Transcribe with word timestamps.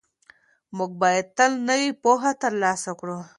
موږ 0.77 0.91
باید 1.01 1.25
تل 1.37 1.51
نوې 1.69 1.89
پوهه 2.01 2.31
ترلاسه 2.43 2.91
کړو. 2.99 3.19